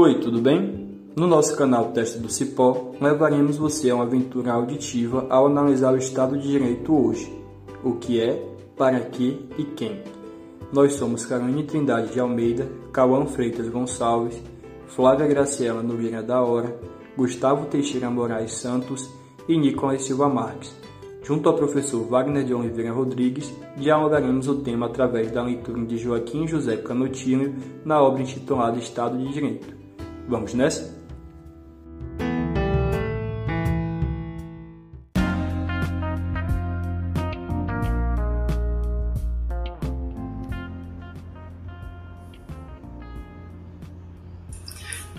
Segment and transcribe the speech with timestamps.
[0.00, 0.96] Oi, tudo bem?
[1.16, 5.96] No nosso canal Teste do Cipó, levaremos você a uma aventura auditiva ao analisar o
[5.96, 7.28] Estado de Direito hoje.
[7.82, 8.40] O que é,
[8.76, 10.00] para que e quem.
[10.72, 14.40] Nós somos Caroline Trindade de Almeida, Cauã Freitas Gonçalves,
[14.86, 16.78] Flávia Graciela Nogueira da Hora,
[17.16, 19.10] Gustavo Teixeira Moraes Santos
[19.48, 20.72] e Nicolas Silva Marques.
[21.24, 26.46] Junto ao professor Wagner de Oliveira Rodrigues, dialogaremos o tema através da leitura de Joaquim
[26.46, 27.52] José Canotilho
[27.84, 29.77] na obra intitulada Estado de Direito.
[30.28, 30.94] Vamos nessa?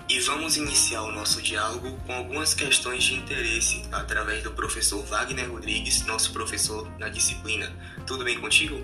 [0.08, 5.50] E vamos iniciar o nosso diálogo com algumas questões de interesse através do professor Wagner
[5.50, 7.72] Rodrigues, nosso professor na disciplina.
[8.06, 8.80] Tudo bem contigo?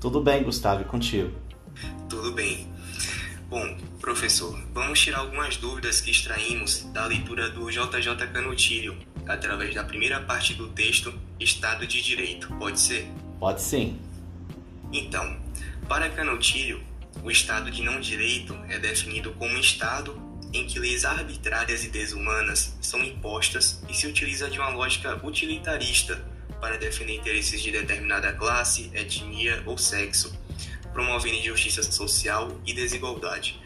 [0.00, 1.30] Tudo bem, Gustavo, e contigo?
[2.08, 2.68] Tudo bem.
[3.52, 9.84] Bom, professor, vamos tirar algumas dúvidas que extraímos da leitura do JJ Canutilho, através da
[9.84, 12.48] primeira parte do texto Estado de Direito.
[12.54, 13.06] Pode ser?
[13.38, 14.00] Pode sim.
[14.90, 15.38] Então,
[15.86, 16.82] para Canutilho,
[17.22, 20.18] o Estado de não direito é definido como um Estado
[20.50, 26.24] em que leis arbitrárias e desumanas são impostas e se utiliza de uma lógica utilitarista
[26.58, 30.32] para defender interesses de determinada classe, etnia ou sexo,
[30.92, 33.60] promovendo injustiça social e desigualdade.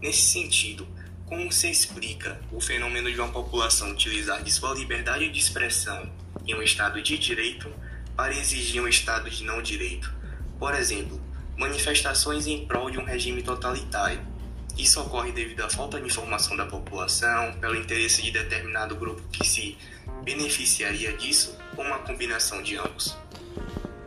[0.00, 0.86] Nesse sentido,
[1.26, 6.10] como se explica o fenômeno de uma população utilizar de sua liberdade de expressão
[6.46, 7.72] em um Estado de direito
[8.16, 10.12] para exigir um Estado de não direito?
[10.58, 11.20] Por exemplo,
[11.56, 14.32] manifestações em prol de um regime totalitário
[14.76, 19.46] isso ocorre devido à falta de informação da população, pelo interesse de determinado grupo que
[19.46, 19.76] se
[20.24, 23.16] beneficiaria disso, ou uma combinação de ambos?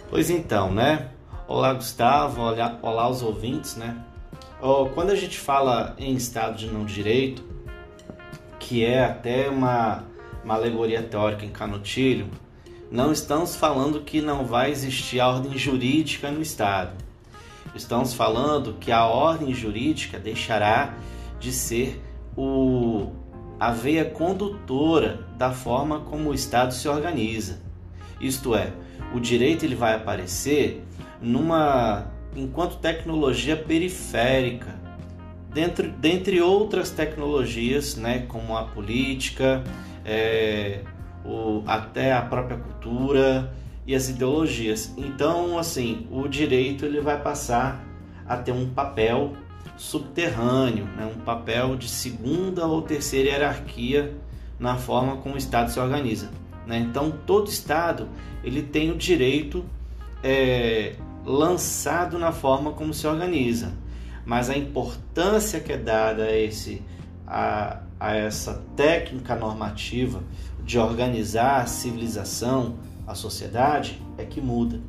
[0.10, 1.12] Pois então, né?
[1.48, 3.98] Olá, Gustavo, olá, olá os ouvintes, né?
[4.94, 7.44] Quando a gente fala em Estado de não direito,
[8.60, 10.04] que é até uma,
[10.44, 12.30] uma alegoria teórica em Canutilho,
[12.92, 17.06] não estamos falando que não vai existir a ordem jurídica no Estado
[17.76, 20.96] estamos falando que a ordem jurídica deixará
[21.40, 22.02] de ser
[22.36, 23.12] o,
[23.60, 27.60] a veia condutora da forma como o Estado se organiza.
[28.20, 28.72] Isto é,
[29.14, 30.84] o direito ele vai aparecer
[31.26, 32.06] numa
[32.36, 34.76] enquanto tecnologia periférica,
[35.54, 39.64] dentro, dentre outras tecnologias, né, como a política,
[40.06, 40.82] é,
[41.26, 43.52] o, até a própria cultura
[43.88, 44.94] e as ideologias.
[44.98, 47.84] Então, assim, o direito ele vai passar
[48.28, 49.34] a ter um papel
[49.78, 51.06] subterrâneo, né?
[51.06, 54.16] um papel de segunda ou terceira hierarquia
[54.60, 56.32] na forma como o Estado se organiza.
[56.66, 56.80] Né?
[56.80, 58.08] Então, todo Estado
[58.44, 59.66] ele tem o direito
[60.24, 63.74] é, lançado na forma como se organiza,
[64.26, 66.84] mas a importância que é dada a, esse,
[67.26, 70.24] a, a essa técnica normativa
[70.64, 72.78] de organizar a civilização,
[73.08, 74.80] a sociedade é que muda.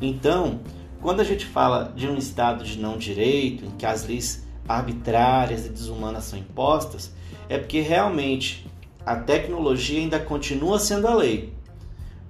[0.00, 0.60] Então,
[1.00, 5.66] quando a gente fala de um estado de não direito, em que as leis arbitrárias
[5.66, 7.12] e desumanas são impostas,
[7.48, 8.68] é porque realmente
[9.06, 11.54] a tecnologia ainda continua sendo a lei,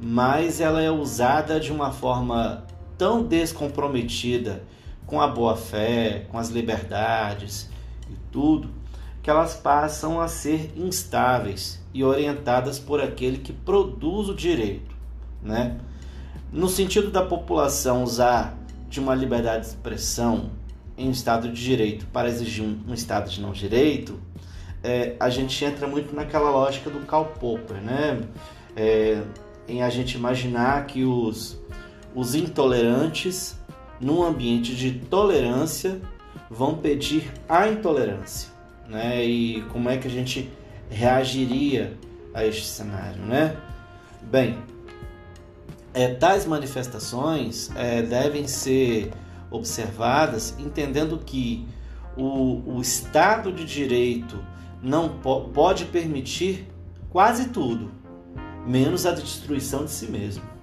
[0.01, 2.65] mas ela é usada de uma forma
[2.99, 4.63] tão descomprometida
[5.07, 7.71] com a boa-fé, com as liberdades
[8.11, 8.69] e tudo,
[9.23, 14.99] que elas passam a ser instáveis e orientadas por aquele que produz o direito
[15.43, 15.79] né?
[16.53, 18.57] No sentido da população usar
[18.89, 20.51] de uma liberdade de expressão
[20.97, 24.21] em um Estado de Direito para exigir um, Estado de não direito,
[24.83, 28.21] é, a gente entra muito naquela lógica do Karl Popper, né?
[28.75, 29.23] É,
[29.69, 31.61] em a gente imaginar que os,
[32.19, 33.57] os intolerantes,
[34.01, 36.01] num ambiente de tolerância,
[36.51, 38.51] vão pedir a intolerância,
[38.89, 39.25] né?
[39.25, 40.51] E como é que a gente
[40.91, 41.97] reagiria
[42.35, 43.57] a este cenário, né?
[44.21, 44.59] Bem,
[45.95, 49.13] é, tais manifestações é, devem ser
[49.49, 51.69] observadas entendendo que
[52.17, 54.45] o, o Estado de Direito
[54.83, 56.67] não po pode permitir
[57.11, 57.93] quase tudo,
[58.67, 60.58] menos a destruição de si mesmo.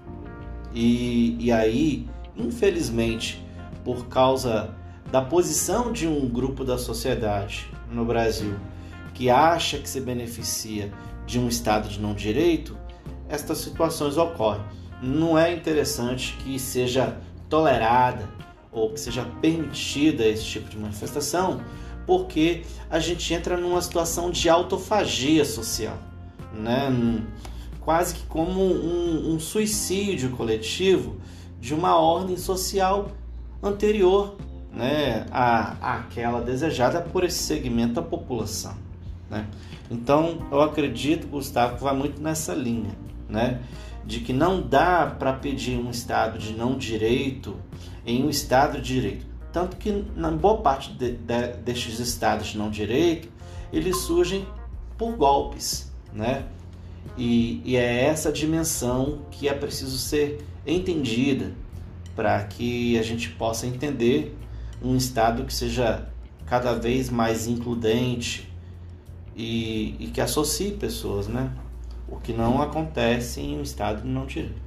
[0.76, 2.06] E, e aí,
[2.36, 3.44] infelizmente,
[3.84, 4.76] por causa
[5.12, 8.56] da posição de um grupo da sociedade no Brasil
[9.14, 10.92] que acha que se beneficia
[11.26, 12.78] de um Estado de não direito,
[13.30, 14.62] estas situações ocorrem
[15.02, 17.18] não é interessante que seja
[17.50, 18.28] tolerada
[18.72, 21.62] ou que seja permitida esse tipo de manifestação,
[22.06, 25.98] porque a gente entra numa situação de autofagia social,
[26.54, 26.90] né?
[27.86, 31.18] Quase que como um, um suicídio coletivo
[31.62, 33.12] de uma ordem social
[33.62, 34.36] anterior,
[34.74, 38.76] né, a, aquela desejada por esse segmento da população.
[39.30, 39.48] Né?
[39.90, 42.92] Então, eu acredito, Gustavo, que vai muito nessa linha,
[43.30, 43.62] né?
[44.04, 47.56] de que não dá para pedir um Estado de não direito
[48.06, 49.26] em um Estado de direito.
[49.52, 53.30] Tanto que, na boa parte de, de, destes Estados de não direito,
[53.72, 54.46] eles surgem
[54.98, 55.92] por golpes.
[56.14, 56.46] Né?
[57.18, 61.54] E, e é essa dimensão que é preciso ser entendida
[62.16, 64.36] para que a gente possa entender
[64.82, 66.10] um Estado que seja
[66.46, 68.52] cada vez mais includente
[69.36, 71.52] e, e que associe pessoas, né?
[72.08, 74.65] O que não acontece em um Estado não direito.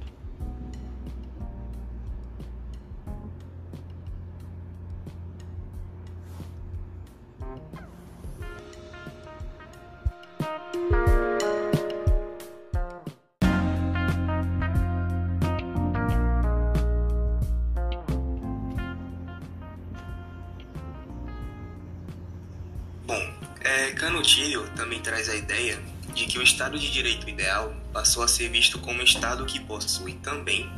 [23.99, 25.77] Canutilho também traz a ideia
[26.15, 30.13] de que o Estado de Direito ideal passou a ser visto como Estado que possui
[30.13, 30.71] também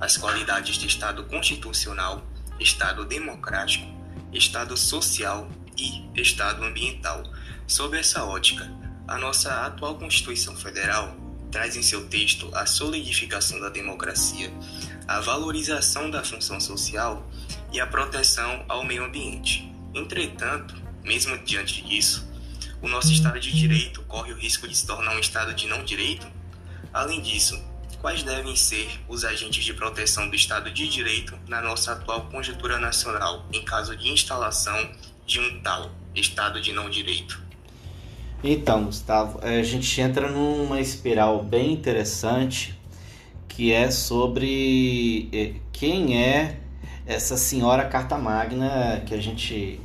[0.00, 2.26] as qualidades de Estado constitucional,
[2.58, 3.86] Estado democrático,
[4.32, 5.48] Estado social
[5.78, 7.22] e Estado ambiental.
[7.64, 8.68] Sob essa ótica,
[9.06, 11.16] a nossa atual Constituição Federal
[11.52, 14.52] traz em seu texto a solidificação da democracia,
[15.06, 17.24] a valorização da função social
[17.72, 19.72] e a proteção ao meio ambiente.
[19.94, 20.74] Entretanto,
[21.04, 22.33] mesmo diante disso,
[22.84, 25.82] o nosso Estado de Direito corre o risco de se tornar um Estado de não
[25.82, 26.26] direito?
[26.92, 27.58] Além disso,
[27.98, 32.78] quais devem ser os agentes de proteção do Estado de Direito na nossa atual conjuntura
[32.78, 34.76] nacional, em caso de instalação
[35.24, 37.40] de um tal Estado de não direito?
[38.42, 42.78] Então, Gustavo, a gente entra numa espiral bem interessante
[43.48, 46.60] que é sobre é, quem é
[47.06, 49.80] essa senhora carta magna que a gente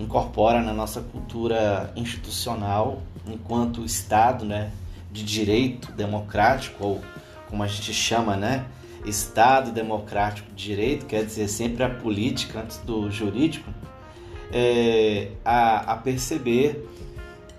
[0.00, 4.70] incorpora na nossa cultura institucional enquanto Estado, né,
[5.12, 7.00] de direito democrático ou
[7.48, 8.64] como a gente chama, né,
[9.04, 13.70] Estado democrático de direito, quer dizer sempre a política antes do jurídico,
[14.52, 16.86] é, a, a, perceber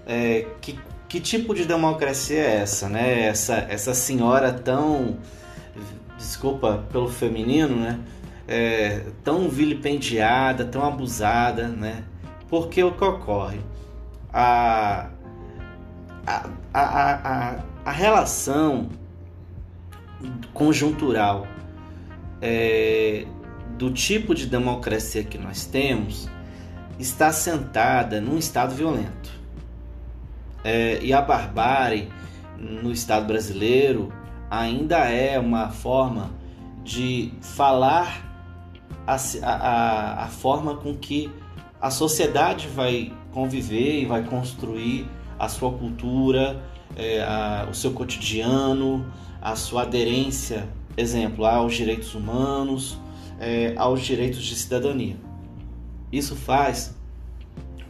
[0.06, 0.78] é, que,
[1.08, 3.28] que tipo de democracia é essa, né?
[3.28, 5.18] Essa, essa senhora tão,
[6.18, 8.00] desculpa pelo feminino, né?
[8.48, 12.04] É, tão vilipendiada, tão abusada, né?
[12.52, 13.62] Porque o que ocorre?
[14.34, 15.10] A,
[16.28, 17.56] a, a, a,
[17.86, 18.90] a relação
[20.54, 21.48] conjuntural
[22.42, 23.26] é,
[23.78, 26.28] do tipo de democracia que nós temos
[27.00, 29.32] está assentada num Estado violento.
[30.62, 32.10] É, e a barbárie
[32.58, 34.12] no Estado brasileiro
[34.50, 36.30] ainda é uma forma
[36.84, 38.30] de falar
[39.08, 41.32] a, a, a forma com que
[41.82, 45.08] a sociedade vai conviver e vai construir
[45.40, 46.64] a sua cultura,
[46.96, 49.12] é, a, o seu cotidiano,
[49.42, 53.00] a sua aderência, exemplo, aos direitos humanos,
[53.40, 55.18] é, aos direitos de cidadania.
[56.12, 56.96] Isso faz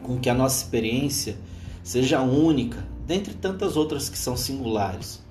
[0.02, 1.36] com que a nossa experiência
[1.84, 5.22] seja única, dentre tantas outras que são singulares,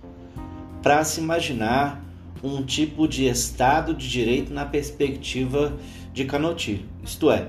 [0.82, 2.04] para se imaginar
[2.42, 5.78] um tipo de Estado de Direito na perspectiva
[6.12, 7.48] de Canotilho, isto é,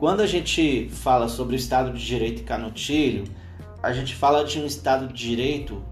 [0.00, 3.24] quando a gente fala sobre o Estado de Direito e Canotilho,
[3.82, 5.82] a gente fala de um Estado de Direito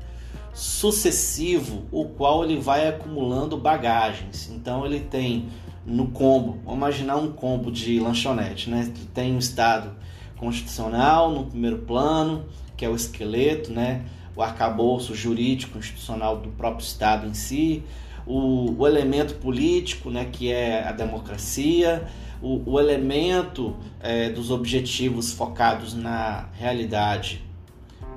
[0.54, 4.48] sucessivo, o qual ele vai acumulando bagagens.
[4.50, 5.50] Então ele tem
[5.84, 8.90] no combo, vamos imaginar um combo de lanchonete, né?
[9.12, 9.94] Tem um Estado
[10.38, 12.46] constitucional no primeiro plano,
[12.78, 14.06] que é o esqueleto, né?
[14.34, 17.82] O arcabouço jurídico institucional do próprio Estado em si,
[18.26, 20.24] o, o elemento político, né?
[20.32, 22.08] Que é a democracia
[22.40, 27.44] o, o elemento é, dos objetivos focados na realidade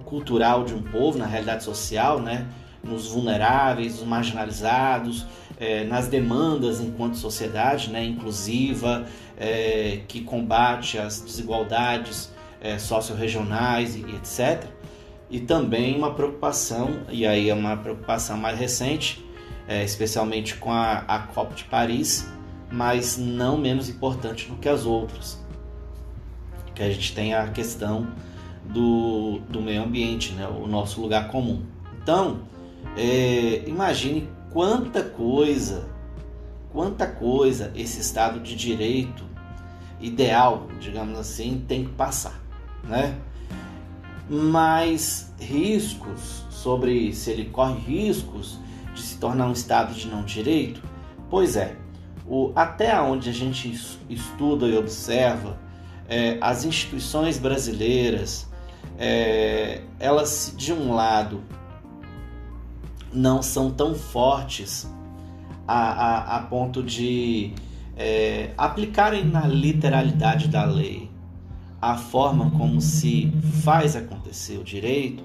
[0.06, 2.48] cultural de um povo, na realidade social, né?
[2.84, 5.26] nos vulneráveis, nos marginalizados,
[5.60, 8.04] é, nas demandas enquanto sociedade né?
[8.04, 9.06] inclusiva,
[9.38, 14.66] é, que combate as desigualdades é, socio-regionais e, e etc.
[15.30, 19.26] E também uma preocupação, e aí é uma preocupação mais recente,
[19.68, 22.28] é, especialmente com a, a COP de Paris,
[22.72, 25.40] mas não menos importante do que as outras.
[26.74, 28.08] Que a gente tem a questão
[28.66, 30.48] do, do meio ambiente, né?
[30.48, 31.64] o nosso lugar comum.
[32.02, 32.42] Então,
[32.98, 35.90] é, imagine quanta coisa,
[36.72, 39.32] quanta coisa esse Estado de Direito
[40.02, 42.42] ideal, digamos assim, tem que passar,
[42.84, 43.16] né?
[44.30, 48.58] Mas riscos sobre se ele corre riscos
[48.94, 50.82] de se tornar um Estado de não direito,
[51.30, 51.76] pois é,
[52.28, 53.72] o, até onde a gente
[54.10, 55.58] estuda e observa,
[56.08, 58.50] é, as instituições brasileiras,
[58.98, 61.42] é, elas de um lado
[63.14, 64.90] não são tão fortes
[65.68, 67.54] a, a, a ponto de
[67.98, 71.12] é, aplicarem na literalidade da lei
[71.82, 75.24] a forma como se faz acontecer o direito,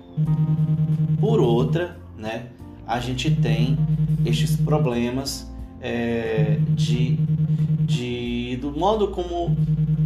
[1.21, 2.47] por outra, né,
[2.87, 3.77] a gente tem
[4.25, 5.53] estes problemas
[5.87, 7.17] é, de,
[7.85, 9.57] de, do modo como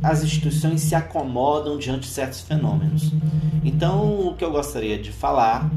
[0.02, 3.10] as instituições se acomodam diante de certos fenômenos.
[3.64, 5.70] Então, o que eu gostaria de falar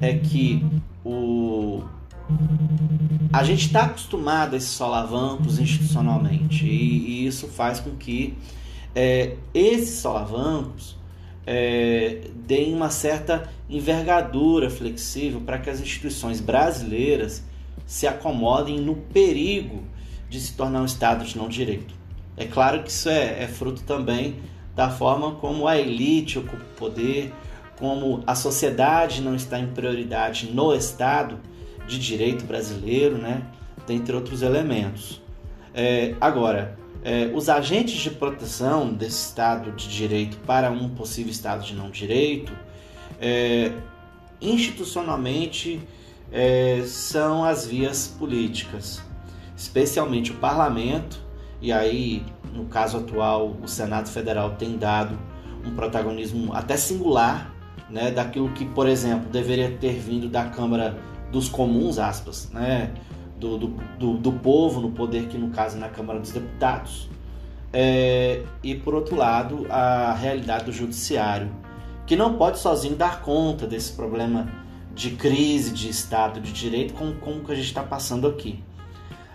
[0.00, 0.66] é que
[1.04, 1.84] o,
[3.32, 8.36] a gente está acostumado a esses solavancos institucionalmente e, e isso faz com que
[8.92, 10.96] é, esses solavancos
[11.46, 17.44] é, deem uma certa envergadura flexível para que as instituições brasileiras
[17.86, 19.82] se acomodem no perigo
[20.28, 21.94] de se tornar um Estado de não direito.
[22.36, 24.36] É claro que isso é, é fruto também
[24.74, 27.32] da forma como a elite ocupa o poder,
[27.78, 31.40] como a sociedade não está em prioridade no Estado
[31.86, 33.42] de direito brasileiro, né?
[33.86, 35.20] dentre outros elementos.
[35.74, 41.64] É, agora, é, os agentes de proteção desse Estado de direito para um possível Estado
[41.64, 42.52] de não direito,
[43.20, 43.72] é,
[44.40, 45.80] institucionalmente,
[46.32, 49.02] é, são as vias políticas,
[49.56, 51.18] especialmente o parlamento,
[51.60, 55.18] e aí, no caso atual, o Senado Federal tem dado
[55.66, 57.52] um protagonismo até singular
[57.90, 60.98] né, daquilo que, por exemplo, deveria ter vindo da Câmara
[61.32, 62.92] dos Comuns, aspas, né,
[63.38, 63.66] do, do,
[63.98, 67.08] do, do povo no poder, que no caso é na Câmara dos Deputados,
[67.72, 71.50] é, e por outro lado, a realidade do Judiciário,
[72.06, 74.48] que não pode sozinho dar conta desse problema
[74.98, 78.64] de crise de Estado de Direito como, como que a gente está passando aqui.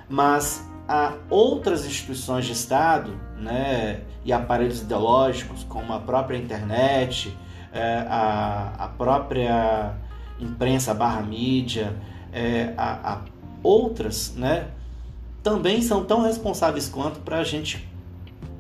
[0.10, 7.34] Mas há outras instituições de Estado né, e aparelhos ideológicos, como a própria internet,
[7.72, 9.94] é, a, a própria
[10.38, 11.96] imprensa barra mídia,
[12.34, 13.22] é, a, a
[13.64, 14.68] outras, né,
[15.42, 17.88] também são tão responsáveis quanto para a gente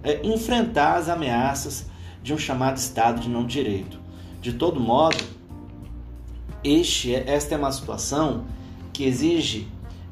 [0.05, 1.85] é, enfrentar as ameaças
[2.23, 3.99] de um chamado Estado de não direito.
[4.41, 5.17] De todo modo,
[6.63, 8.45] este, é, esta é uma situação
[8.93, 9.67] que exige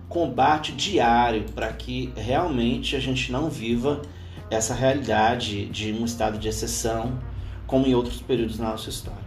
[0.09, 4.01] combate diário para que realmente a gente não viva
[4.49, 7.17] essa realidade de um estado de exceção
[7.65, 9.21] como em outros períodos da nossa história.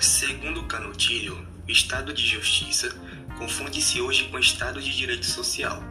[0.00, 2.88] Segundo Canutilho, o Estado de Justiça
[3.40, 5.82] confunde-se hoje com Estado de Direito Social.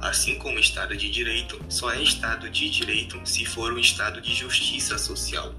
[0.00, 4.34] Assim como Estado de Direito, só é Estado de Direito se for um Estado de
[4.34, 5.54] Justiça Social.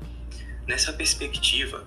[0.67, 1.85] Nessa perspectiva,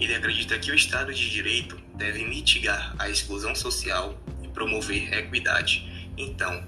[0.00, 6.10] ele acredita que o Estado de Direito deve mitigar a exclusão social e promover equidade.
[6.18, 6.66] Então,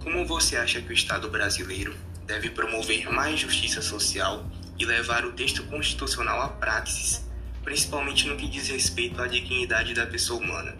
[0.00, 1.92] como você acha que o Estado brasileiro
[2.24, 7.28] deve promover mais justiça social e levar o texto constitucional à praxis
[7.62, 10.74] principalmente no que diz respeito à dignidade da pessoa humana,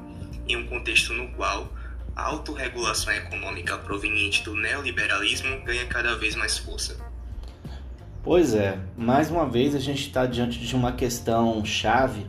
[0.49, 1.73] em um contexto no qual
[2.15, 6.97] a autorregulação econômica proveniente do neoliberalismo ganha cada vez mais força.
[8.23, 12.27] Pois é, mais uma vez a gente está diante de uma questão chave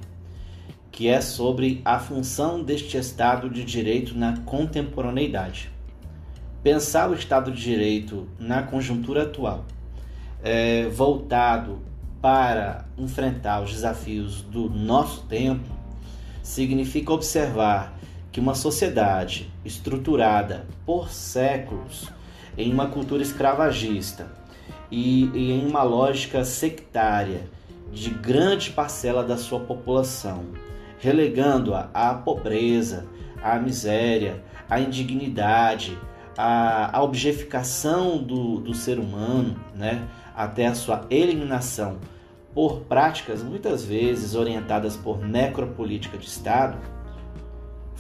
[0.91, 5.71] que é sobre a função deste Estado de Direito na contemporaneidade.
[6.61, 9.65] Pensar o Estado de Direito na conjuntura atual,
[10.43, 11.81] é, voltado
[12.21, 15.67] para enfrentar os desafios do nosso tempo
[16.43, 17.97] significa observar
[18.31, 22.09] que uma sociedade estruturada por séculos
[22.57, 24.31] em uma cultura escravagista
[24.89, 27.49] e, e em uma lógica sectária
[27.91, 30.45] de grande parcela da sua população,
[30.99, 33.05] relegando-a à pobreza,
[33.43, 35.97] à miséria, à indignidade,
[36.37, 40.07] à, à objetificação do, do ser humano, né?
[40.35, 41.97] até a sua eliminação
[42.53, 46.77] por práticas muitas vezes orientadas por necropolítica de Estado,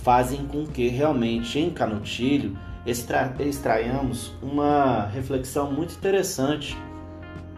[0.03, 6.77] fazem com que realmente em Canutilho extra extraiamos uma reflexão muito interessante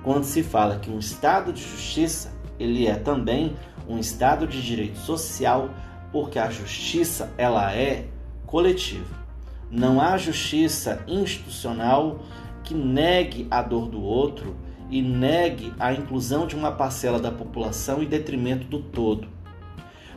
[0.03, 3.55] quando se fala que um Estado de justiça ele é também
[3.87, 5.69] um Estado de direito social
[6.11, 8.05] porque a justiça ela é
[8.45, 9.23] coletiva.
[9.71, 12.19] Não há justiça institucional
[12.63, 14.55] que negue a dor do outro
[14.89, 19.27] e negue a inclusão de uma parcela da população em detrimento do todo.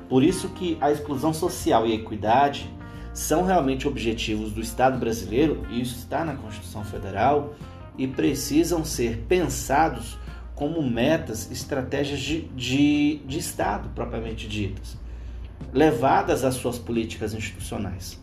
[0.09, 2.71] Por isso que a exclusão social e a equidade
[3.13, 7.55] são realmente objetivos do Estado brasileiro, e isso está na Constituição Federal,
[7.97, 10.19] e precisam ser pensados
[10.55, 14.97] como metas estratégias de, de, de Estado propriamente ditas,
[15.73, 18.21] levadas às suas políticas institucionais.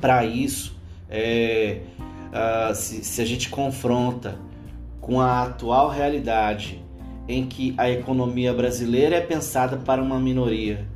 [0.00, 0.76] Para isso,
[1.08, 1.80] é,
[2.28, 4.38] uh, se, se a gente confronta
[5.00, 6.83] com a atual realidade
[7.28, 10.86] em que a economia brasileira é pensada para uma minoria,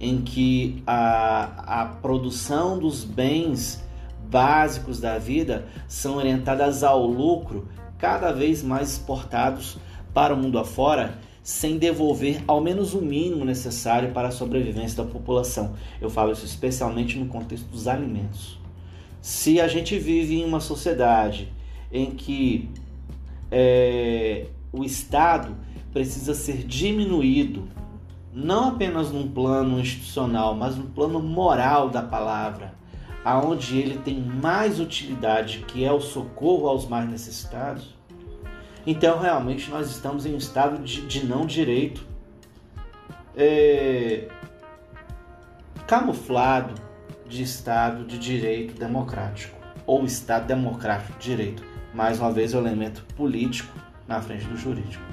[0.00, 3.84] em que a, a produção dos bens
[4.30, 9.78] básicos da vida são orientadas ao lucro, cada vez mais exportados
[10.14, 15.10] para o mundo afora, sem devolver ao menos o mínimo necessário para a sobrevivência da
[15.10, 15.74] população.
[16.00, 18.58] Eu falo isso especialmente no contexto dos alimentos.
[19.20, 21.52] Se a gente vive em uma sociedade
[21.90, 22.68] em que
[23.50, 25.56] é, o Estado
[25.92, 27.68] precisa ser diminuído,
[28.32, 32.74] não apenas num plano institucional, mas no plano moral da palavra,
[33.24, 37.96] aonde ele tem mais utilidade, que é o socorro aos mais necessitados.
[38.86, 42.06] Então, realmente, nós estamos em um estado de, de não direito,
[43.36, 44.28] é,
[45.86, 46.74] camuflado
[47.28, 51.62] de Estado de direito democrático, ou Estado democrático de direito.
[51.92, 53.72] Mais uma vez, o elemento político
[54.08, 55.04] na frente do jurídico.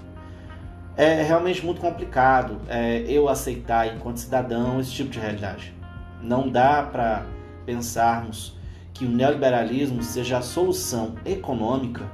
[0.98, 5.74] É realmente muito complicado é, eu aceitar, enquanto cidadão, esse tipo de realidade.
[6.22, 7.26] Não dá para
[7.66, 8.58] pensarmos
[8.94, 12.10] que o neoliberalismo seja a solução econômica,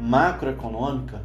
[0.00, 1.22] macroeconômica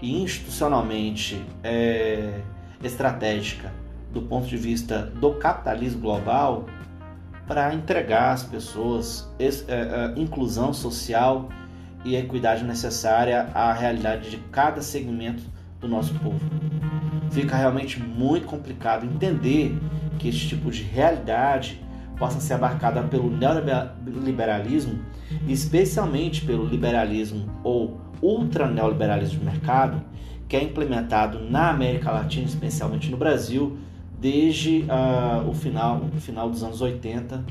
[0.00, 2.40] e institucionalmente é,
[2.82, 3.72] estratégica
[4.12, 6.66] do ponto de vista do capitalismo global
[7.46, 11.48] para entregar às pessoas é, é, inclusão social
[12.06, 15.42] e equidade necessária à realidade de cada segmento
[15.80, 16.40] do nosso povo.
[17.32, 19.76] Fica realmente muito complicado entender
[20.18, 21.84] que esse tipo de realidade
[22.16, 25.00] possa ser abarcada pelo neoliberalismo,
[25.48, 30.02] especialmente pelo liberalismo ou ultra neoliberalismo de mercado,
[30.48, 33.76] que é implementado na América Latina, especialmente no Brasil,
[34.18, 37.44] desde uh, o final, o final dos anos 80,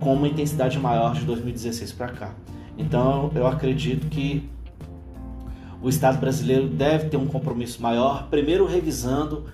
[0.00, 2.34] com uma intensidade maior de 2016 para cá.
[2.78, 4.48] Então, eu acredito que
[5.82, 9.44] o Estado brasileiro deve ter um compromisso maior, primeiro revisando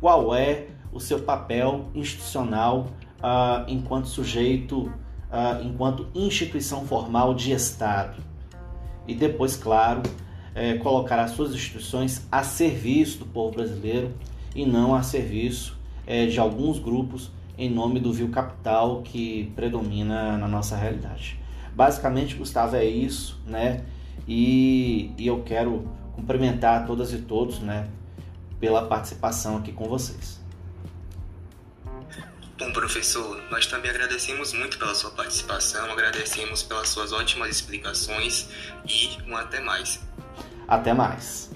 [0.00, 2.88] qual é o seu papel institucional
[3.18, 8.22] uh, enquanto sujeito, uh, enquanto instituição formal de Estado.
[9.06, 10.02] E depois, claro,
[10.54, 14.12] é, colocar as suas instituições a serviço do povo brasileiro
[14.54, 20.36] e não a serviço é, de alguns grupos em nome do vil capital que predomina
[20.36, 21.39] na nossa realidade.
[21.74, 23.84] Basicamente, Gustavo, é isso, né?
[24.26, 27.88] E, e eu quero cumprimentar todas e todos, né,
[28.58, 30.38] pela participação aqui com vocês.
[32.58, 38.50] Bom, professor, nós também agradecemos muito pela sua participação, agradecemos pelas suas ótimas explicações
[38.86, 40.00] e um até mais.
[40.68, 41.50] Até mais.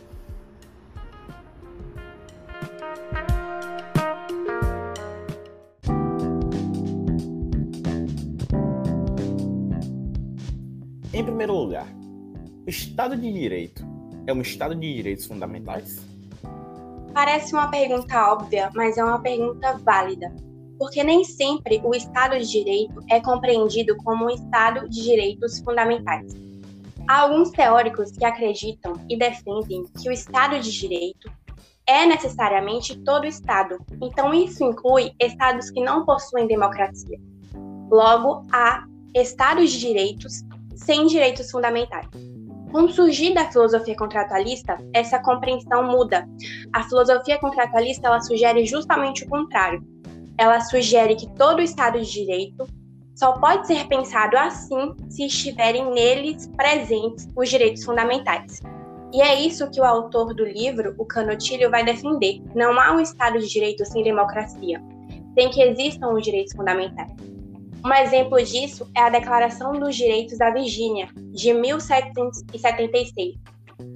[11.15, 11.87] Em primeiro lugar,
[12.67, 13.87] o Estado de Direito
[14.27, 16.05] é um Estado de direitos fundamentais?
[17.13, 20.35] Parece uma pergunta óbvia, mas é uma pergunta válida
[20.77, 26.35] porque nem sempre o Estado de Direito é compreendido como um Estado de direitos fundamentais.
[27.09, 31.31] Há alguns teóricos que acreditam e defendem que o Estado de Direito
[31.87, 37.21] é necessariamente todo Estado, então isso inclui Estados que não possuem democracia.
[37.89, 40.43] Logo, há Estados de direitos
[40.77, 42.07] sem direitos fundamentais.
[42.71, 46.29] Com o surgir da filosofia contratualista, essa compreensão muda.
[46.73, 49.83] A filosofia contratualista ela sugere justamente o contrário,
[50.37, 52.67] ela sugere que todo Estado de Direito
[53.15, 58.61] só pode ser pensado assim se estiverem neles presentes os direitos fundamentais.
[59.13, 62.43] E é isso que o autor do livro, o Canotilho, vai defender.
[62.57, 64.83] Não há um Estado de Direito sem democracia,
[65.39, 67.13] sem que existam os direitos fundamentais.
[67.85, 73.35] Um exemplo disso é a Declaração dos Direitos da Virgínia, de 1776,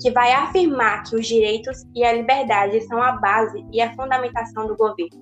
[0.03, 4.67] que vai afirmar que os direitos e a liberdade são a base e a fundamentação
[4.67, 5.19] do governo.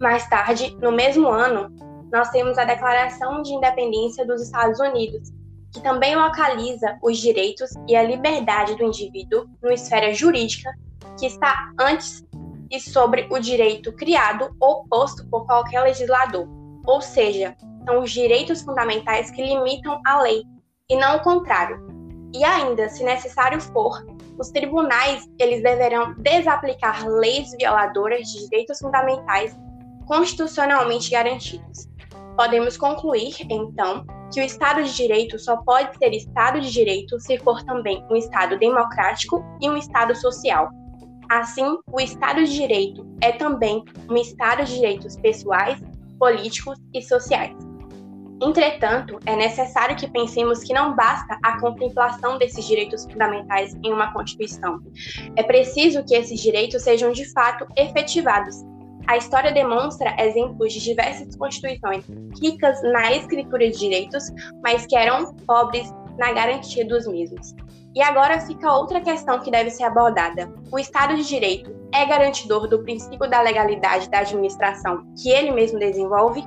[0.00, 1.68] Mais tarde, no mesmo ano,
[2.12, 5.32] nós temos a Declaração de Independência dos Estados Unidos,
[5.72, 10.70] que também localiza os direitos e a liberdade do indivíduo numa esfera jurídica
[11.18, 12.24] que está antes
[12.70, 16.48] e sobre o direito criado ou posto por qualquer legislador.
[16.86, 20.42] Ou seja, são os direitos fundamentais que limitam a lei,
[20.88, 21.78] e não o contrário.
[22.34, 24.04] E ainda, se necessário for,
[24.38, 29.56] os tribunais eles deverão desaplicar leis violadoras de direitos fundamentais
[30.06, 31.88] constitucionalmente garantidos.
[32.36, 37.38] Podemos concluir, então, que o Estado de Direito só pode ser Estado de Direito se
[37.38, 40.70] for também um Estado democrático e um Estado social.
[41.30, 45.80] Assim, o Estado de Direito é também um Estado de direitos pessoais,
[46.18, 47.69] políticos e sociais.
[48.42, 54.12] Entretanto, é necessário que pensemos que não basta a contemplação desses direitos fundamentais em uma
[54.12, 54.80] Constituição.
[55.36, 58.56] É preciso que esses direitos sejam de fato efetivados.
[59.06, 62.04] A história demonstra exemplos de diversas constituições
[62.40, 64.24] ricas na escritura de direitos,
[64.62, 67.54] mas que eram pobres na garantia dos mesmos.
[67.94, 70.52] E agora fica outra questão que deve ser abordada.
[70.70, 75.78] O Estado de Direito é garantidor do princípio da legalidade da administração que ele mesmo
[75.78, 76.44] desenvolve?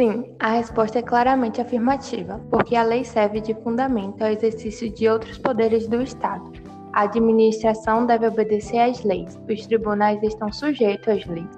[0.00, 5.06] Sim, a resposta é claramente afirmativa, porque a lei serve de fundamento ao exercício de
[5.06, 6.50] outros poderes do Estado.
[6.94, 11.50] A administração deve obedecer às leis, os tribunais estão sujeitos às leis.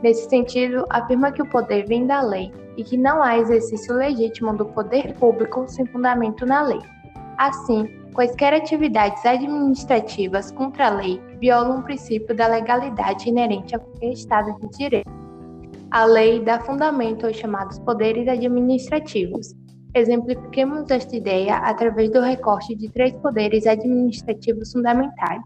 [0.00, 4.56] Nesse sentido, afirma que o poder vem da lei e que não há exercício legítimo
[4.56, 6.80] do poder público sem fundamento na lei.
[7.36, 7.84] Assim,
[8.14, 14.54] quaisquer atividades administrativas contra a lei violam o princípio da legalidade inerente a qualquer Estado
[14.60, 15.17] de Direito.
[15.90, 19.54] A lei dá fundamento aos chamados poderes administrativos.
[19.94, 25.42] Exemplifiquemos esta ideia através do recorte de três poderes administrativos fundamentais: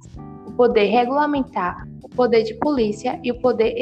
[0.48, 3.72] o poder regulamentar, o poder de polícia e o poder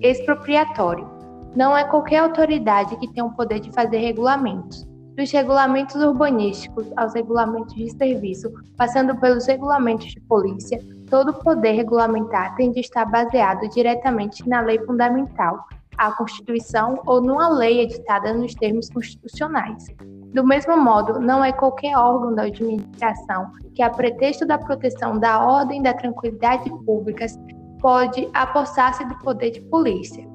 [0.00, 1.08] expropriatório.
[1.54, 4.84] Não é qualquer autoridade que tem o poder de fazer regulamentos.
[5.16, 12.54] Dos regulamentos urbanísticos aos regulamentos de serviço, passando pelos regulamentos de polícia, todo poder regulamentar
[12.56, 15.64] tem de estar baseado diretamente na lei fundamental,
[15.96, 19.86] à Constituição ou numa lei editada nos termos constitucionais.
[20.34, 25.46] Do mesmo modo, não é qualquer órgão da administração que, a pretexto da proteção da
[25.46, 27.38] ordem e da tranquilidade públicas,
[27.80, 30.26] pode apossar-se do poder de polícia.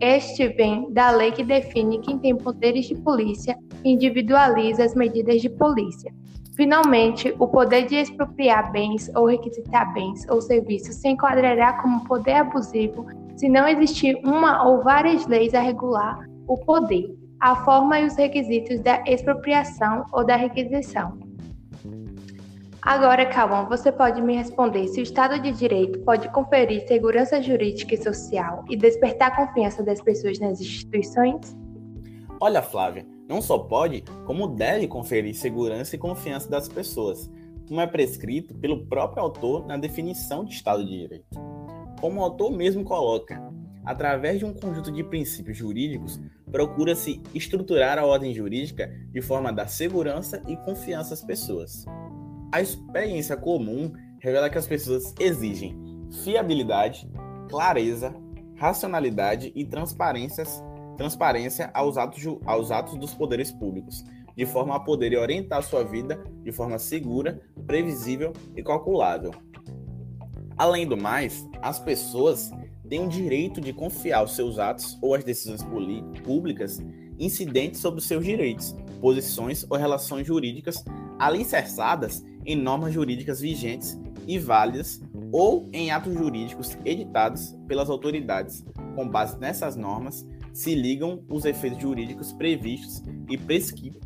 [0.00, 5.40] Este vem da lei que define quem tem poderes de polícia e individualiza as medidas
[5.42, 6.14] de polícia.
[6.58, 12.32] Finalmente, o poder de expropriar bens ou requisitar bens ou serviços se enquadrará como poder
[12.32, 16.18] abusivo se não existir uma ou várias leis a regular
[16.48, 21.16] o poder, a forma e os requisitos da expropriação ou da requisição.
[22.82, 27.94] Agora, Calvão, você pode me responder se o Estado de Direito pode conferir segurança jurídica
[27.94, 31.56] e social e despertar a confiança das pessoas nas instituições?
[32.40, 37.30] Olha, Flávia, não só pode, como deve conferir segurança e confiança das pessoas,
[37.68, 41.38] como é prescrito pelo próprio autor na definição de Estado de Direito.
[42.00, 43.40] Como o autor mesmo coloca,
[43.84, 46.18] através de um conjunto de princípios jurídicos,
[46.50, 51.84] procura-se estruturar a ordem jurídica de forma a dar segurança e confiança às pessoas.
[52.50, 55.78] A experiência comum revela que as pessoas exigem
[56.24, 57.10] fiabilidade,
[57.50, 58.14] clareza,
[58.56, 60.62] racionalidade e transparências,
[60.98, 64.04] transparência aos atos, aos atos dos poderes públicos,
[64.36, 69.32] de forma a poderem orientar sua vida de forma segura, previsível e calculável.
[70.56, 72.50] Além do mais, as pessoas
[72.88, 75.62] têm o direito de confiar os seus atos ou as decisões
[76.24, 76.78] públicas
[77.18, 80.84] incidentes sobre os seus direitos, posições ou relações jurídicas
[81.18, 88.64] alicerçadas em normas jurídicas vigentes e válidas ou em atos jurídicos editados pelas autoridades.
[88.94, 93.36] Com base nessas normas, se ligam os efeitos jurídicos previstos e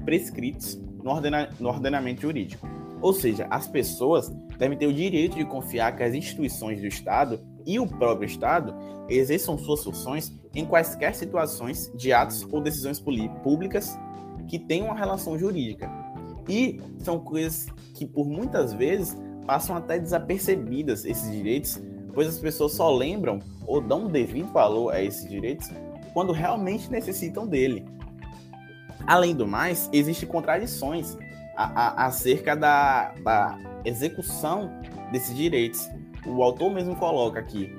[0.04, 2.66] prescritos no, ordena no ordenamento jurídico.
[3.00, 7.40] Ou seja, as pessoas devem ter o direito de confiar que as instituições do Estado
[7.66, 8.74] e o próprio Estado
[9.08, 13.00] exerçam suas funções em quaisquer situações de atos ou decisões
[13.42, 13.98] públicas
[14.48, 15.90] que tenham uma relação jurídica.
[16.48, 21.80] E são coisas que, por muitas vezes, passam até desapercebidas esses direitos,
[22.14, 25.68] pois as pessoas só lembram ou dão devido valor a esses direitos
[26.12, 27.84] quando realmente necessitam dele.
[29.06, 31.16] Além do mais, existem contradições
[31.56, 34.70] a, a, acerca da, da execução
[35.10, 35.88] desses direitos.
[36.26, 37.74] O autor mesmo coloca aqui,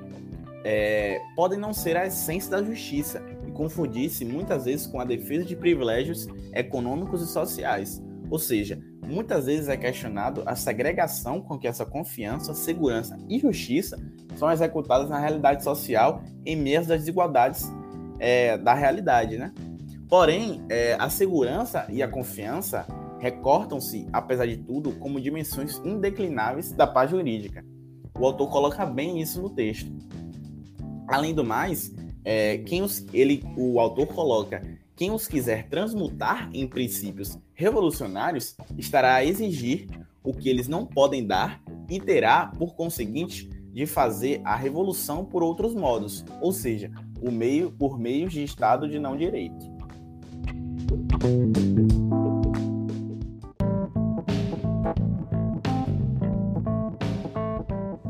[0.64, 5.44] é, podem não ser a essência da justiça e confundir-se muitas vezes com a defesa
[5.44, 8.02] de privilégios econômicos e sociais.
[8.30, 13.98] Ou seja, muitas vezes é questionado a segregação com que essa confiança, segurança e justiça
[14.36, 17.70] são executadas na realidade social em meio às desigualdades
[18.24, 19.52] é, da realidade, né?
[20.08, 22.86] Porém, é, a segurança e a confiança
[23.20, 27.62] recortam-se, apesar de tudo, como dimensões indeclináveis da paz jurídica.
[28.18, 29.92] O autor coloca bem isso no texto.
[31.06, 34.62] Além do mais, é, quem os, ele, o autor coloca
[34.96, 39.86] quem os quiser transmutar em princípios revolucionários estará a exigir
[40.22, 41.60] o que eles não podem dar
[41.90, 47.72] e terá, por conseguinte, de fazer a revolução por outros modos, ou seja, o meio
[47.72, 49.74] por meios de Estado de não direito.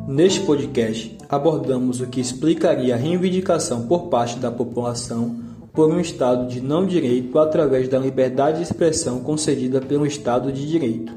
[0.07, 6.47] Neste podcast, abordamos o que explicaria a reivindicação por parte da população por um Estado
[6.47, 11.13] de não direito através da liberdade de expressão concedida pelo Estado de Direito.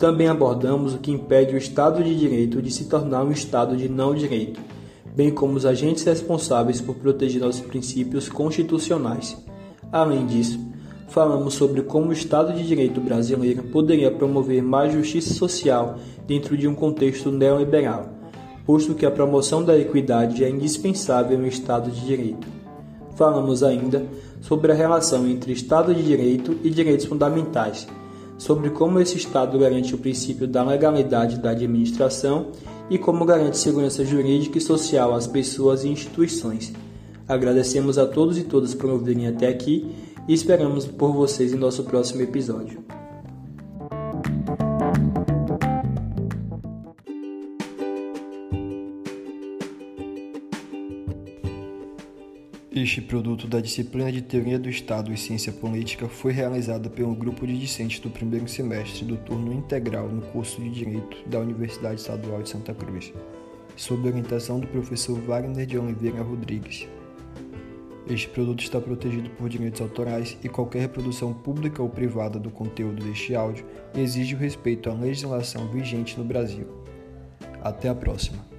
[0.00, 3.86] Também abordamos o que impede o Estado de Direito de se tornar um Estado de
[3.86, 4.58] não direito,
[5.14, 9.36] bem como os agentes responsáveis por proteger nossos princípios constitucionais.
[9.92, 10.58] Além disso,
[11.08, 16.66] falamos sobre como o Estado de Direito brasileiro poderia promover mais justiça social dentro de
[16.66, 18.08] um contexto neoliberal,
[18.64, 22.60] posto que a promoção da equidade é indispensável no Estado de Direito
[23.20, 24.06] falamos ainda
[24.40, 27.86] sobre a relação entre Estado de Direito e direitos fundamentais,
[28.40, 32.46] sobre como esse Estado garante o princípio da legalidade da administração
[32.88, 36.72] e como garante segurança jurídica e social às pessoas e instituições.
[37.28, 39.94] Agradecemos a todos e todas por ouvirem até aqui
[40.26, 42.82] e esperamos por vocês em nosso próximo episódio.
[52.90, 57.46] Este produto da disciplina de Teoria do Estado e Ciência Política foi realizada pelo grupo
[57.46, 62.42] de discentes do primeiro semestre do turno integral no curso de Direito da Universidade Estadual
[62.42, 63.12] de Santa Cruz,
[63.76, 66.88] sob orientação do professor Wagner de Oliveira Rodrigues.
[68.08, 73.04] Este produto está protegido por direitos autorais e qualquer reprodução pública ou privada do conteúdo
[73.04, 76.66] deste áudio exige o respeito à legislação vigente no Brasil.
[77.62, 78.49] Até a próxima!